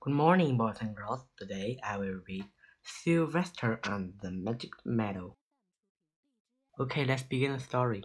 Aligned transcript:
Good 0.00 0.14
morning, 0.14 0.56
boys 0.56 0.76
and 0.80 0.94
girls. 0.94 1.26
Today 1.36 1.80
I 1.82 1.98
will 1.98 2.20
read 2.28 2.44
Sylvester 2.84 3.80
and 3.82 4.12
the 4.22 4.30
Magic 4.30 4.70
Meadow. 4.84 5.36
Okay, 6.78 7.04
let's 7.04 7.24
begin 7.24 7.54
the 7.54 7.58
story. 7.58 8.04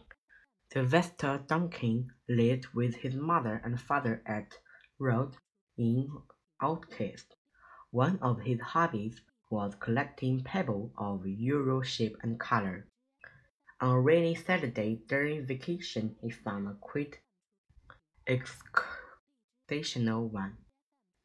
Sylvester 0.71 1.43
Duncan 1.47 2.11
lived 2.27 2.65
with 2.73 2.95
his 2.95 3.13
mother 3.13 3.61
and 3.63 3.79
father 3.79 4.23
at 4.25 4.57
Road 4.97 5.35
in 5.77 6.09
Outcast. 6.59 7.35
One 7.91 8.17
of 8.23 8.41
his 8.41 8.59
hobbies 8.59 9.21
was 9.51 9.75
collecting 9.75 10.43
pebbles 10.43 10.93
of 10.97 11.27
usual 11.27 11.83
shape 11.83 12.17
and 12.23 12.39
color. 12.39 12.87
On 13.79 13.91
a 13.91 14.01
rainy 14.01 14.33
Saturday 14.33 15.03
during 15.07 15.45
vacation, 15.45 16.15
he 16.23 16.31
found 16.31 16.67
a 16.67 16.73
quite 16.73 17.19
exceptional 18.25 20.27
one. 20.27 20.57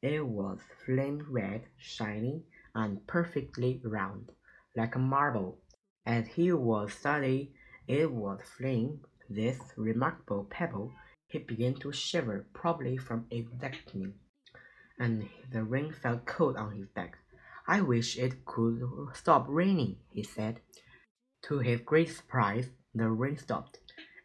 It 0.00 0.24
was 0.24 0.60
flame 0.84 1.26
red, 1.28 1.66
shiny, 1.76 2.44
and 2.72 3.04
perfectly 3.08 3.80
round, 3.82 4.30
like 4.76 4.94
a 4.94 4.98
marble. 5.00 5.58
As 6.06 6.28
he 6.28 6.52
was 6.52 6.92
studying 6.92 7.54
it 7.88 8.12
was 8.12 8.40
flame, 8.42 9.00
this 9.28 9.58
remarkable 9.76 10.44
pebble, 10.44 10.92
he 11.26 11.40
began 11.40 11.74
to 11.80 11.90
shiver, 11.90 12.46
probably 12.52 12.96
from 12.96 13.26
excitement, 13.32 14.14
and 15.00 15.28
the 15.50 15.64
rain 15.64 15.92
felt 15.92 16.26
cold 16.26 16.56
on 16.56 16.76
his 16.76 16.86
back. 16.88 17.18
I 17.66 17.80
wish 17.80 18.16
it 18.16 18.44
could 18.44 18.80
stop 19.14 19.46
raining, 19.48 19.96
he 20.10 20.22
said. 20.22 20.60
To 21.42 21.58
his 21.58 21.80
great 21.80 22.10
surprise, 22.10 22.70
the 22.94 23.10
rain 23.10 23.36
stopped. 23.36 23.80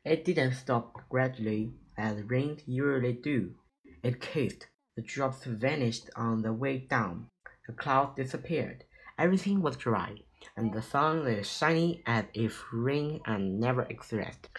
It 0.06 0.24
didn't 0.24 0.54
stop 0.54 1.10
gradually, 1.10 1.74
as 1.98 2.22
rains 2.22 2.62
usually 2.68 3.14
do. 3.14 3.56
It 4.04 4.24
ceased 4.24 4.68
the 4.96 5.02
drops 5.02 5.44
vanished 5.46 6.10
on 6.16 6.42
the 6.42 6.54
way 6.54 6.78
down. 6.78 7.30
The 7.68 7.74
clouds 7.74 8.16
disappeared. 8.16 8.84
Everything 9.18 9.62
was 9.62 9.78
dry, 9.78 10.18
and 10.56 10.74
the 10.74 10.82
sun 10.82 11.24
was 11.24 11.50
shining 11.50 12.04
as 12.06 12.26
if 12.34 12.64
rain 12.72 13.22
had 13.26 13.42
never 13.42 13.84
existed. 13.84 14.50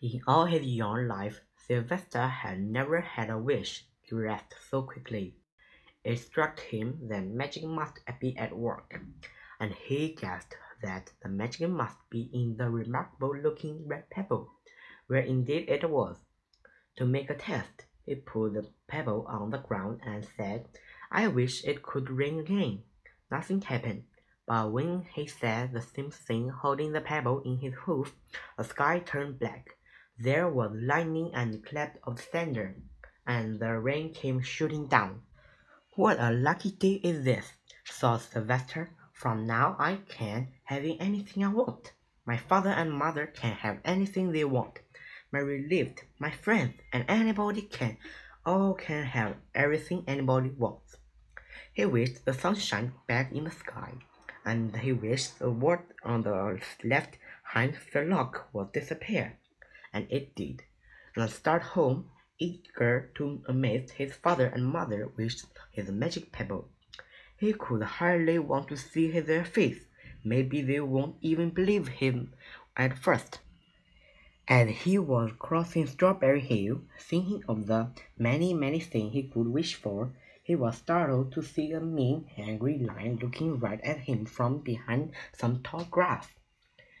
In 0.00 0.20
all 0.26 0.46
his 0.46 0.66
young 0.66 1.06
life, 1.08 1.40
Sylvester 1.56 2.26
had 2.26 2.60
never 2.60 3.00
had 3.00 3.30
a 3.30 3.38
wish 3.38 3.86
to 4.08 4.16
rest 4.16 4.54
so 4.68 4.82
quickly. 4.82 5.36
It 6.04 6.18
struck 6.18 6.58
him 6.58 7.08
that 7.08 7.24
magic 7.24 7.64
must 7.64 8.00
be 8.20 8.36
at 8.36 8.56
work, 8.56 9.00
and 9.60 9.72
he 9.72 10.14
guessed 10.14 10.56
that 10.82 11.12
the 11.22 11.28
magic 11.28 11.68
must 11.68 11.98
be 12.10 12.28
in 12.32 12.56
the 12.56 12.68
remarkable 12.68 13.36
looking 13.36 13.86
red 13.86 14.10
pebble, 14.10 14.50
where 15.06 15.20
indeed 15.20 15.68
it 15.68 15.88
was. 15.88 16.16
To 16.96 17.06
make 17.06 17.30
a 17.30 17.34
test, 17.34 17.86
he 18.04 18.14
put 18.14 18.54
the 18.54 18.68
pebble 18.88 19.24
on 19.28 19.50
the 19.50 19.58
ground 19.58 20.00
and 20.04 20.26
said, 20.36 20.66
I 21.10 21.28
wish 21.28 21.64
it 21.64 21.82
could 21.82 22.10
rain 22.10 22.40
again. 22.40 22.82
Nothing 23.30 23.60
happened, 23.60 24.04
but 24.46 24.72
when 24.72 25.02
he 25.14 25.26
said 25.26 25.72
the 25.72 25.80
same 25.80 26.10
thing 26.10 26.48
holding 26.48 26.92
the 26.92 27.00
pebble 27.00 27.40
in 27.42 27.58
his 27.58 27.74
hoof, 27.74 28.14
the 28.58 28.64
sky 28.64 28.98
turned 28.98 29.38
black. 29.38 29.76
There 30.18 30.48
was 30.48 30.72
lightning 30.74 31.30
and 31.32 31.64
clap 31.64 31.98
of 32.02 32.18
thunder, 32.18 32.76
and 33.26 33.60
the 33.60 33.78
rain 33.78 34.12
came 34.12 34.40
shooting 34.40 34.86
down. 34.86 35.22
What 35.94 36.18
a 36.18 36.32
lucky 36.32 36.72
day 36.72 37.00
is 37.04 37.24
this, 37.24 37.52
thought 37.86 38.22
Sylvester. 38.22 38.90
From 39.12 39.46
now 39.46 39.76
I 39.78 40.00
can 40.08 40.48
have 40.64 40.84
anything 40.98 41.44
I 41.44 41.48
want. 41.48 41.92
My 42.26 42.36
father 42.36 42.70
and 42.70 42.92
mother 42.92 43.26
can 43.26 43.52
have 43.56 43.78
anything 43.84 44.32
they 44.32 44.44
want 44.44 44.80
my 45.32 45.38
relieved, 45.38 46.02
my 46.18 46.30
friends, 46.30 46.74
and 46.92 47.04
anybody 47.08 47.62
can, 47.62 47.96
all 48.44 48.74
can 48.74 49.04
have 49.04 49.36
everything 49.54 50.04
anybody 50.06 50.50
wants. 50.50 50.96
He 51.72 51.86
wished 51.86 52.26
the 52.26 52.34
sunshine 52.34 52.92
back 53.08 53.32
in 53.32 53.44
the 53.44 53.50
sky, 53.50 53.94
and 54.44 54.76
he 54.76 54.92
wished 54.92 55.38
the 55.38 55.50
word 55.50 55.80
on 56.04 56.22
the 56.22 56.60
left 56.84 57.16
hand 57.44 57.76
lock 57.94 58.48
would 58.52 58.72
disappear, 58.72 59.38
and 59.92 60.06
it 60.10 60.34
did. 60.34 60.62
And 61.16 61.30
start 61.30 61.62
home, 61.62 62.10
eager 62.38 63.10
to 63.14 63.42
amaze 63.48 63.92
his 63.92 64.14
father 64.14 64.46
and 64.46 64.66
mother 64.66 65.12
with 65.16 65.46
his 65.70 65.90
magic 65.90 66.30
pebble. 66.30 66.68
He 67.38 67.52
could 67.54 67.82
hardly 67.82 68.38
want 68.38 68.68
to 68.68 68.76
see 68.76 69.18
their 69.18 69.44
face. 69.44 69.86
Maybe 70.24 70.60
they 70.62 70.80
won't 70.80 71.16
even 71.20 71.50
believe 71.50 71.88
him 71.88 72.34
at 72.76 72.98
first. 72.98 73.40
As 74.54 74.68
he 74.68 74.98
was 74.98 75.32
crossing 75.38 75.86
Strawberry 75.86 76.42
Hill, 76.42 76.82
thinking 77.00 77.42
of 77.48 77.68
the 77.68 77.88
many, 78.18 78.52
many 78.52 78.80
things 78.80 79.14
he 79.14 79.22
could 79.22 79.48
wish 79.48 79.76
for, 79.76 80.12
he 80.42 80.54
was 80.54 80.76
startled 80.76 81.32
to 81.32 81.42
see 81.42 81.72
a 81.72 81.80
mean, 81.80 82.28
angry 82.36 82.76
lion 82.78 83.16
looking 83.16 83.58
right 83.58 83.80
at 83.80 84.00
him 84.00 84.26
from 84.26 84.58
behind 84.58 85.14
some 85.32 85.62
tall 85.62 85.86
grass. 85.86 86.34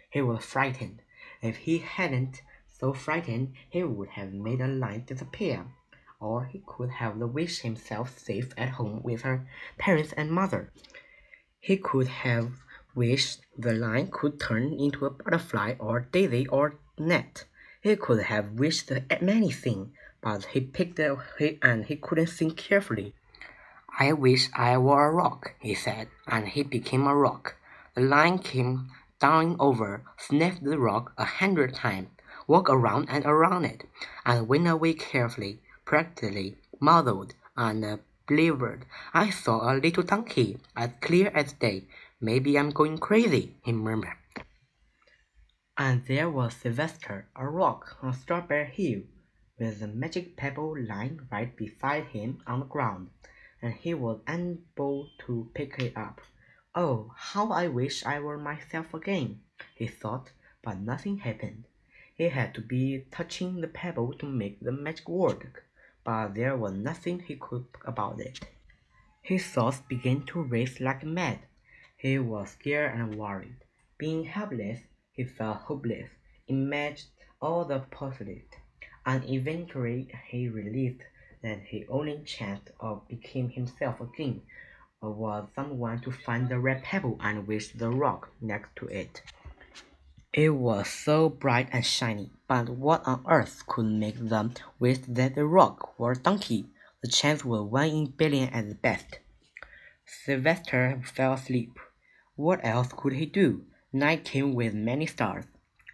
He 0.08 0.22
was 0.22 0.46
frightened. 0.46 1.02
If 1.42 1.56
he 1.58 1.76
hadn't 1.76 2.40
so 2.68 2.94
frightened, 2.94 3.52
he 3.68 3.82
would 3.82 4.08
have 4.08 4.32
made 4.32 4.60
the 4.60 4.68
lion 4.68 5.04
disappear, 5.04 5.66
or 6.20 6.46
he 6.46 6.62
could 6.64 6.88
have 6.88 7.18
wished 7.18 7.60
himself 7.60 8.18
safe 8.18 8.54
at 8.56 8.70
home 8.70 9.02
with 9.02 9.20
her 9.28 9.46
parents 9.76 10.14
and 10.14 10.32
mother. 10.32 10.72
He 11.60 11.76
could 11.76 12.08
have 12.08 12.52
wished 12.94 13.42
the 13.58 13.74
lion 13.74 14.08
could 14.10 14.40
turn 14.40 14.72
into 14.72 15.04
a 15.04 15.10
butterfly 15.10 15.74
or 15.78 16.00
daisy 16.00 16.46
or 16.46 16.78
net. 17.02 17.44
He 17.80 17.96
could 17.96 18.22
have 18.24 18.52
wished 18.52 18.90
many 19.20 19.50
things, 19.50 19.88
but 20.20 20.44
he 20.46 20.60
picked 20.60 20.98
it 21.00 21.58
and 21.62 21.84
he 21.84 21.96
couldn't 21.96 22.26
think 22.26 22.56
carefully. 22.56 23.14
I 23.98 24.12
wish 24.12 24.48
I 24.54 24.78
were 24.78 25.08
a 25.08 25.12
rock, 25.12 25.54
he 25.60 25.74
said, 25.74 26.08
and 26.26 26.48
he 26.48 26.62
became 26.62 27.06
a 27.06 27.14
rock. 27.14 27.56
The 27.94 28.00
lion 28.00 28.38
came 28.38 28.88
down 29.20 29.56
over, 29.60 30.02
sniffed 30.16 30.64
the 30.64 30.78
rock 30.78 31.12
a 31.18 31.24
hundred 31.24 31.74
times, 31.74 32.08
walked 32.46 32.70
around 32.70 33.08
and 33.10 33.26
around 33.26 33.66
it, 33.66 33.84
and 34.24 34.48
went 34.48 34.66
away 34.66 34.94
carefully, 34.94 35.60
practically, 35.84 36.56
muddled, 36.80 37.34
and 37.56 38.00
believed. 38.26 38.86
I 39.12 39.30
saw 39.30 39.70
a 39.70 39.76
little 39.76 40.02
donkey, 40.04 40.58
as 40.74 40.90
clear 41.00 41.30
as 41.34 41.52
day. 41.52 41.84
Maybe 42.20 42.58
I'm 42.58 42.70
going 42.70 42.98
crazy, 42.98 43.56
he 43.62 43.72
murmured. 43.72 44.21
And 45.84 46.04
there 46.04 46.30
was 46.30 46.54
Sylvester, 46.54 47.26
a 47.34 47.44
rock 47.48 47.98
on 48.02 48.12
Strawberry 48.12 48.66
Hill, 48.66 49.02
with 49.58 49.80
the 49.80 49.88
magic 49.88 50.36
pebble 50.36 50.80
lying 50.80 51.26
right 51.28 51.56
beside 51.56 52.04
him 52.04 52.40
on 52.46 52.60
the 52.60 52.66
ground, 52.66 53.10
and 53.60 53.74
he 53.74 53.92
was 53.92 54.20
unable 54.28 55.10
to 55.26 55.50
pick 55.54 55.80
it 55.80 55.96
up. 55.96 56.20
Oh, 56.72 57.12
how 57.16 57.50
I 57.50 57.66
wish 57.66 58.06
I 58.06 58.20
were 58.20 58.38
myself 58.38 58.94
again, 58.94 59.40
he 59.74 59.88
thought, 59.88 60.30
but 60.62 60.78
nothing 60.78 61.18
happened. 61.18 61.64
He 62.14 62.28
had 62.28 62.54
to 62.54 62.60
be 62.60 63.06
touching 63.10 63.60
the 63.60 63.66
pebble 63.66 64.12
to 64.18 64.26
make 64.26 64.60
the 64.60 64.70
magic 64.70 65.08
work, 65.08 65.64
but 66.04 66.36
there 66.36 66.56
was 66.56 66.74
nothing 66.74 67.18
he 67.18 67.34
could 67.34 67.66
about 67.84 68.20
it. 68.20 68.38
His 69.20 69.44
thoughts 69.44 69.80
began 69.88 70.26
to 70.26 70.42
race 70.42 70.78
like 70.78 71.02
mad. 71.02 71.40
He 71.96 72.20
was 72.20 72.50
scared 72.50 72.94
and 72.94 73.16
worried. 73.16 73.56
Being 73.98 74.26
helpless, 74.26 74.78
he 75.12 75.24
felt 75.24 75.58
hopeless, 75.58 76.10
imagined 76.48 77.10
all 77.40 77.64
the 77.64 77.78
possibilities, 77.78 78.44
and 79.04 79.24
eventually 79.28 80.08
he 80.28 80.48
realized 80.48 81.02
that 81.42 81.58
his 81.60 81.84
only 81.88 82.18
chance 82.24 82.70
of 82.80 83.06
becoming 83.08 83.50
himself 83.50 84.00
again 84.00 84.42
was 85.00 85.48
someone 85.54 86.00
to 86.00 86.10
find 86.10 86.48
the 86.48 86.58
red 86.58 86.82
pebble 86.82 87.18
and 87.20 87.46
wish 87.46 87.72
the 87.72 87.90
rock 87.90 88.30
next 88.40 88.74
to 88.76 88.86
it. 88.86 89.20
It 90.32 90.50
was 90.50 90.88
so 90.88 91.28
bright 91.28 91.68
and 91.72 91.84
shiny, 91.84 92.30
but 92.48 92.70
what 92.70 93.06
on 93.06 93.24
earth 93.28 93.64
could 93.66 93.86
make 93.86 94.16
them 94.16 94.54
wish 94.78 94.98
that 95.08 95.34
the 95.34 95.44
rock 95.44 95.98
were 95.98 96.12
a 96.12 96.16
donkey? 96.16 96.70
The 97.02 97.08
chance 97.08 97.44
was 97.44 97.62
one 97.62 97.88
in 97.88 98.06
billion 98.06 98.48
at 98.50 98.68
the 98.68 98.74
best. 98.76 99.18
Sylvester 100.06 101.02
fell 101.04 101.34
asleep. 101.34 101.78
What 102.36 102.60
else 102.64 102.92
could 102.96 103.12
he 103.14 103.26
do? 103.26 103.64
Night 103.94 104.24
came 104.24 104.54
with 104.54 104.72
many 104.72 105.04
stars. 105.04 105.44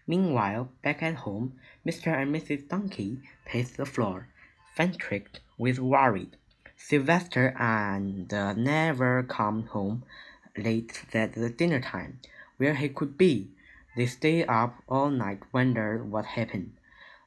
Meanwhile, 0.07 0.71
back 0.85 1.03
at 1.03 1.17
home, 1.17 1.59
Mr. 1.85 2.17
and 2.17 2.33
Mrs. 2.33 2.69
Donkey 2.69 3.19
paced 3.45 3.77
the 3.77 3.85
floor, 3.85 4.29
frantic 4.77 5.41
with 5.59 5.81
worry. 5.81 6.31
Sylvester 6.77 7.57
and 7.59 8.33
uh, 8.33 8.53
never 8.53 9.25
come 9.25 9.67
home 9.67 10.05
late 10.57 11.03
at 11.13 11.33
the 11.33 11.51
dinner 11.51 11.81
time, 11.81 12.21
where 12.57 12.75
he 12.75 12.89
could 12.89 13.19
be. 13.19 13.51
They 13.97 14.07
stayed 14.07 14.47
up 14.47 14.81
all 14.89 15.11
night, 15.11 15.43
wondered 15.53 16.09
what 16.09 16.25
happened, 16.25 16.75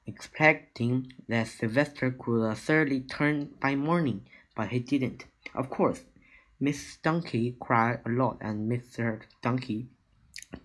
expecting 0.07 1.11
that 1.27 1.49
Sylvester 1.49 2.11
could 2.11 2.45
uh, 2.45 2.55
thoroughly 2.55 3.01
turn 3.01 3.49
by 3.59 3.75
morning, 3.75 4.21
but 4.55 4.69
he 4.69 4.79
didn't. 4.79 5.25
Of 5.53 5.69
course, 5.69 6.05
Miss 6.61 6.95
Donkey 6.95 7.57
cried 7.59 7.99
a 8.05 8.09
lot, 8.09 8.37
and 8.39 8.71
Mr. 8.71 9.23
Donkey 9.41 9.87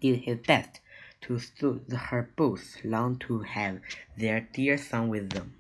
did 0.01 0.21
his 0.21 0.39
best 0.47 0.81
to 1.23 1.39
soothe 1.39 1.93
her 1.93 2.31
both 2.37 2.79
long 2.85 3.19
to 3.19 3.41
have 3.41 3.81
their 4.17 4.49
dear 4.53 4.79
son 4.79 5.09
with 5.09 5.31
them. 5.31 5.55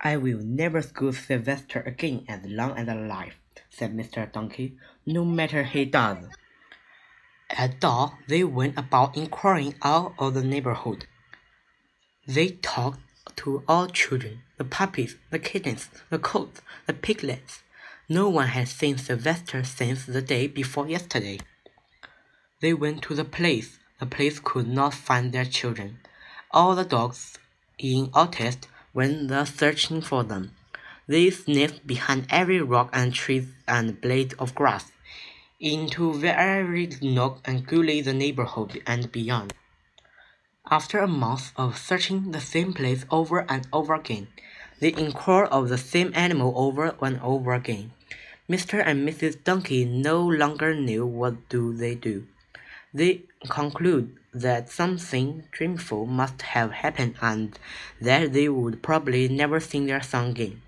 I 0.00 0.16
will 0.16 0.38
never 0.38 0.80
scold 0.82 1.16
Sylvester 1.16 1.80
again 1.80 2.24
as 2.28 2.44
long 2.46 2.76
as 2.78 2.88
I 2.88 2.94
live, 2.94 3.34
said 3.68 3.96
Mr. 3.96 4.30
Donkey. 4.32 4.76
No 5.04 5.24
matter 5.24 5.64
he 5.64 5.84
does. 5.84 6.26
At 7.50 7.80
dawn, 7.80 8.16
they 8.28 8.44
went 8.44 8.78
about 8.78 9.16
inquiring 9.16 9.74
all 9.82 10.14
of 10.18 10.34
the 10.34 10.42
neighborhood. 10.42 11.06
They 12.26 12.50
talked 12.50 13.00
to 13.36 13.62
all 13.68 13.88
children, 13.88 14.42
the 14.56 14.64
puppies, 14.64 15.16
the 15.30 15.38
kittens, 15.38 15.88
the 16.10 16.18
colts, 16.18 16.60
the 16.86 16.92
piglets. 16.92 17.62
No 18.08 18.28
one 18.28 18.48
had 18.48 18.68
seen 18.68 18.98
Sylvester 18.98 19.64
since 19.64 20.06
the 20.06 20.22
day 20.22 20.46
before 20.46 20.88
yesterday. 20.88 21.40
They 22.60 22.74
went 22.74 23.02
to 23.04 23.14
the 23.14 23.24
place. 23.24 23.78
The 24.00 24.06
place 24.06 24.38
could 24.38 24.68
not 24.68 24.92
find 24.92 25.32
their 25.32 25.46
children. 25.46 26.00
All 26.50 26.74
the 26.74 26.84
dogs 26.84 27.38
in 27.78 28.08
Oatsdale 28.08 28.66
went 28.92 29.28
there 29.28 29.46
searching 29.46 30.02
for 30.02 30.24
them. 30.24 30.54
They 31.06 31.30
sniffed 31.30 31.86
behind 31.86 32.26
every 32.28 32.60
rock 32.60 32.90
and 32.92 33.14
tree 33.14 33.48
and 33.66 33.98
blade 33.98 34.34
of 34.38 34.54
grass 34.54 34.92
into 35.58 36.22
every 36.22 36.90
nook 37.00 37.40
and 37.46 37.66
gully 37.66 38.02
the 38.02 38.12
neighborhood 38.12 38.82
and 38.86 39.10
beyond. 39.10 39.54
After 40.70 40.98
a 40.98 41.08
month 41.08 41.52
of 41.56 41.78
searching 41.78 42.30
the 42.30 42.40
same 42.40 42.74
place 42.74 43.06
over 43.10 43.50
and 43.50 43.66
over 43.72 43.94
again, 43.94 44.28
they 44.80 44.92
inquired 44.92 45.48
of 45.48 45.70
the 45.70 45.78
same 45.78 46.12
animal 46.14 46.52
over 46.56 46.94
and 47.00 47.20
over 47.22 47.54
again. 47.54 47.92
Mr. 48.48 48.82
and 48.84 49.08
Mrs. 49.08 49.42
Donkey 49.44 49.84
no 49.84 50.20
longer 50.22 50.74
knew 50.74 51.06
what 51.06 51.48
do 51.48 51.72
they 51.72 51.94
do. 51.94 52.26
They 52.92 53.22
conclude 53.48 54.16
that 54.34 54.68
something 54.68 55.44
dreadful 55.52 56.06
must 56.06 56.42
have 56.42 56.72
happened 56.72 57.14
and 57.20 57.56
that 58.00 58.32
they 58.32 58.48
would 58.48 58.82
probably 58.82 59.28
never 59.28 59.60
see 59.60 59.86
their 59.86 60.02
son 60.02 60.30
again, 60.30 60.62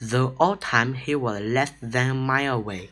though 0.00 0.34
all 0.40 0.56
time 0.56 0.94
he 0.94 1.14
was 1.14 1.42
less 1.42 1.72
than 1.82 2.10
a 2.10 2.14
mile 2.14 2.56
away. 2.56 2.90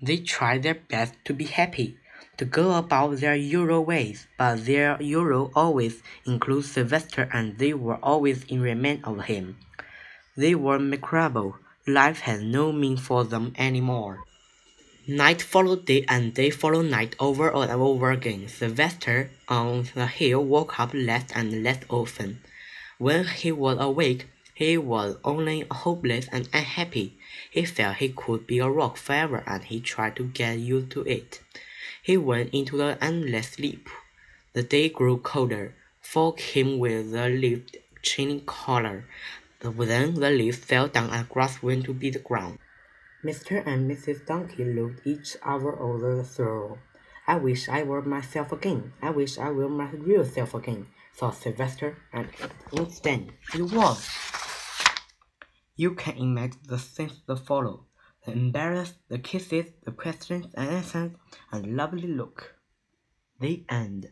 They 0.00 0.18
tried 0.18 0.62
their 0.62 0.74
best 0.74 1.14
to 1.26 1.34
be 1.34 1.44
happy, 1.44 1.98
to 2.38 2.44
go 2.44 2.74
about 2.74 3.16
their 3.16 3.36
usual 3.36 3.84
ways, 3.84 4.26
but 4.38 4.64
their 4.64 5.00
usual 5.02 5.52
always 5.54 6.02
includes 6.26 6.70
Sylvester 6.70 7.28
and 7.32 7.58
they 7.58 7.74
were 7.74 7.98
always 8.02 8.44
in 8.44 8.60
remand 8.60 9.04
of 9.04 9.24
him. 9.24 9.58
They 10.36 10.54
were 10.54 10.78
miserable. 10.78 11.56
Life 11.86 12.20
had 12.20 12.42
no 12.42 12.72
meaning 12.72 12.98
for 12.98 13.24
them 13.24 13.52
any 13.56 13.80
more. 13.80 14.24
Night 15.08 15.40
followed 15.40 15.84
day 15.84 16.04
and 16.08 16.34
day 16.34 16.50
followed 16.50 16.86
night 16.86 17.14
over 17.20 17.54
and 17.54 17.70
over 17.70 18.10
again. 18.10 18.48
Sylvester 18.48 19.30
on 19.46 19.88
the 19.94 20.08
hill 20.08 20.44
woke 20.44 20.80
up 20.80 20.90
less 20.92 21.30
and 21.32 21.62
less 21.62 21.78
often. 21.88 22.40
When 22.98 23.24
he 23.28 23.52
was 23.52 23.78
awake, 23.78 24.26
he 24.52 24.76
was 24.76 25.16
only 25.22 25.64
hopeless 25.70 26.26
and 26.32 26.48
unhappy. 26.52 27.16
He 27.48 27.64
felt 27.64 27.98
he 27.98 28.08
could 28.08 28.48
be 28.48 28.58
a 28.58 28.68
rock 28.68 28.96
forever 28.96 29.44
and 29.46 29.62
he 29.62 29.78
tried 29.78 30.16
to 30.16 30.24
get 30.24 30.58
used 30.58 30.90
to 30.92 31.02
it. 31.02 31.40
He 32.02 32.16
went 32.16 32.52
into 32.52 32.76
the 32.76 32.98
endless 33.00 33.50
sleep. 33.50 33.88
The 34.54 34.64
day 34.64 34.88
grew 34.88 35.18
colder. 35.18 35.76
Fog 36.00 36.38
came 36.38 36.80
with 36.80 37.12
the 37.12 37.28
leaf 37.28 37.62
changing 38.02 38.44
color. 38.44 39.04
Then 39.60 40.14
the 40.14 40.30
leaves 40.30 40.58
fell 40.58 40.88
down 40.88 41.10
and 41.10 41.28
grass 41.28 41.62
went 41.62 41.84
to 41.84 41.94
be 41.94 42.10
the 42.10 42.18
ground. 42.18 42.58
Mr. 43.24 43.66
and 43.66 43.90
Mrs. 43.90 44.26
Donkey 44.26 44.64
looked 44.64 45.06
each 45.06 45.36
other 45.42 45.78
over 45.78 46.16
the. 46.22 46.78
I 47.26 47.36
wish 47.36 47.68
I 47.68 47.82
were 47.82 48.02
myself 48.02 48.52
again. 48.52 48.92
I 49.02 49.10
wish 49.10 49.38
I 49.38 49.50
were 49.50 49.68
my 49.68 49.90
real 49.90 50.24
self 50.24 50.54
again, 50.54 50.86
thought 51.14 51.34
Sylvester, 51.34 51.98
and 52.12 52.28
instant 52.72 53.30
it 53.54 53.62
was. 53.62 54.08
You 55.74 55.94
can 55.94 56.16
imagine 56.16 56.60
the 56.66 56.78
scenes 56.78 57.22
that 57.26 57.36
follow 57.46 57.86
the 58.24 58.32
embarrassed, 58.32 58.96
the 59.08 59.18
kisses, 59.18 59.66
the 59.84 59.92
questions 59.92 60.46
and 60.54 60.68
answers, 60.68 61.12
and 61.52 61.76
lovely 61.76 62.08
look. 62.08 62.56
The 63.40 63.64
end. 63.68 64.10